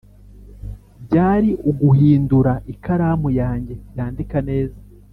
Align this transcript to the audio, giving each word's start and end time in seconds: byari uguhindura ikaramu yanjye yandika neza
byari 1.05 1.49
uguhindura 1.71 2.53
ikaramu 2.73 3.29
yanjye 3.39 3.75
yandika 3.97 4.37
neza 4.49 4.77